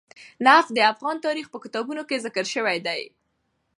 [0.45, 3.01] نفت د افغان تاریخ په کتابونو کې ذکر شوی دي.